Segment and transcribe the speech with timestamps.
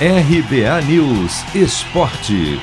[0.00, 2.58] RBA News Esporte.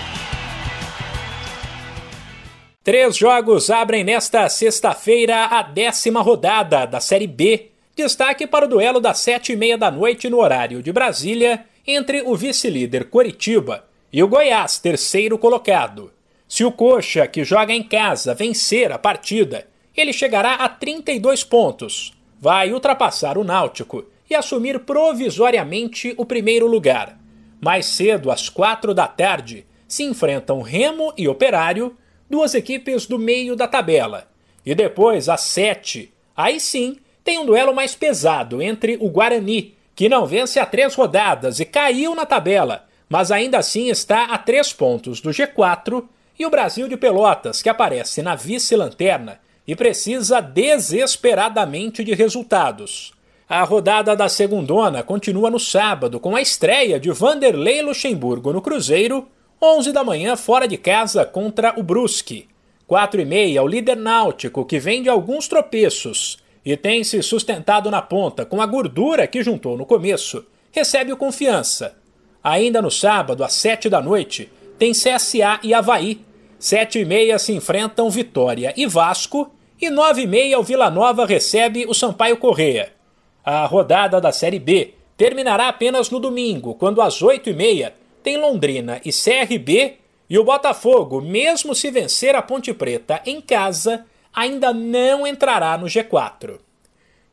[2.84, 7.70] Três jogos abrem nesta sexta-feira a décima rodada da Série B.
[7.96, 12.22] Destaque para o duelo das sete e meia da noite no horário de Brasília entre
[12.22, 16.12] o vice-líder Coritiba e o Goiás, terceiro colocado.
[16.50, 22.14] Se o Coxa, que joga em casa, vencer a partida, ele chegará a 32 pontos.
[22.42, 27.20] Vai ultrapassar o Náutico e assumir provisoriamente o primeiro lugar.
[27.60, 31.98] Mais cedo, às quatro da tarde, se enfrentam Remo e Operário,
[32.30, 34.32] duas equipes do meio da tabela.
[34.66, 40.08] E depois, às sete, aí sim, tem um duelo mais pesado entre o Guarani, que
[40.08, 44.72] não vence há três rodadas e caiu na tabela, mas ainda assim está a três
[44.72, 46.06] pontos do G4,
[46.40, 53.14] e o Brasil de Pelotas, que aparece na vice-lanterna e precisa desesperadamente de resultados.
[53.54, 59.28] A rodada da segundona continua no sábado com a estreia de Vanderlei Luxemburgo no Cruzeiro,
[59.62, 62.48] 11 da manhã fora de casa contra o Brusque.
[62.88, 67.92] 4 e meia o líder náutico que vem de alguns tropeços e tem se sustentado
[67.92, 71.98] na ponta com a gordura que juntou no começo, recebe o confiança.
[72.42, 76.22] Ainda no sábado, às 7 da noite, tem CSA e Havaí.
[76.58, 81.26] 7 e meia se enfrentam Vitória e Vasco e 9 e meia o Vila Nova
[81.26, 83.01] recebe o Sampaio Correia.
[83.44, 87.92] A rodada da Série B terminará apenas no domingo, quando às 8h30
[88.24, 89.98] tem Londrina e CRB
[90.30, 95.88] e o Botafogo, mesmo se vencer a Ponte Preta em casa, ainda não entrará no
[95.88, 96.60] G4.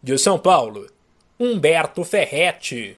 [0.02, 0.86] De São Paulo,
[1.38, 2.86] Humberto Ferretti.